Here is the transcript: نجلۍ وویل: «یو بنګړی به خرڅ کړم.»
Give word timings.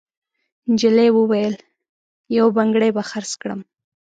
نجلۍ 0.71 1.09
وویل: 1.13 1.55
«یو 2.37 2.45
بنګړی 2.55 2.89
به 2.95 3.01
خرڅ 3.09 3.31
کړم.» 3.41 3.61